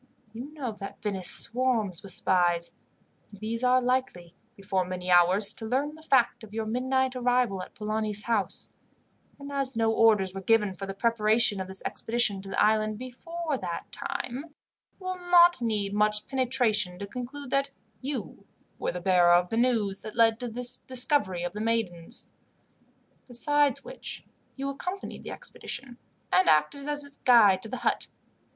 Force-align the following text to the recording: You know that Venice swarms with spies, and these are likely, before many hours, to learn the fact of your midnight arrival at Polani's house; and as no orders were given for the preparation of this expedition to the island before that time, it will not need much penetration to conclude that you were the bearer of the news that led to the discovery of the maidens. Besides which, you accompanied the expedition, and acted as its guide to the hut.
You 0.33 0.51
know 0.53 0.71
that 0.79 0.99
Venice 1.03 1.29
swarms 1.29 2.01
with 2.01 2.11
spies, 2.11 2.71
and 3.29 3.39
these 3.39 3.63
are 3.63 3.79
likely, 3.79 4.33
before 4.55 4.83
many 4.83 5.11
hours, 5.11 5.53
to 5.53 5.65
learn 5.67 5.93
the 5.93 6.01
fact 6.01 6.43
of 6.43 6.55
your 6.55 6.65
midnight 6.65 7.15
arrival 7.15 7.61
at 7.61 7.75
Polani's 7.75 8.23
house; 8.23 8.73
and 9.37 9.51
as 9.51 9.77
no 9.77 9.93
orders 9.93 10.33
were 10.33 10.41
given 10.41 10.73
for 10.73 10.87
the 10.87 10.95
preparation 10.95 11.61
of 11.61 11.67
this 11.67 11.83
expedition 11.85 12.41
to 12.41 12.49
the 12.49 12.59
island 12.59 12.97
before 12.97 13.59
that 13.59 13.91
time, 13.91 14.45
it 14.45 14.51
will 14.97 15.19
not 15.19 15.61
need 15.61 15.93
much 15.93 16.25
penetration 16.25 16.97
to 16.97 17.05
conclude 17.05 17.51
that 17.51 17.69
you 18.01 18.47
were 18.79 18.91
the 18.91 18.99
bearer 19.01 19.33
of 19.35 19.49
the 19.49 19.55
news 19.55 20.01
that 20.01 20.15
led 20.15 20.39
to 20.39 20.47
the 20.47 20.67
discovery 20.87 21.43
of 21.43 21.53
the 21.53 21.61
maidens. 21.61 22.33
Besides 23.27 23.83
which, 23.83 24.25
you 24.55 24.67
accompanied 24.67 25.23
the 25.23 25.29
expedition, 25.31 25.99
and 26.33 26.49
acted 26.49 26.87
as 26.89 27.03
its 27.03 27.17
guide 27.17 27.61
to 27.61 27.69
the 27.69 27.77
hut. 27.77 28.07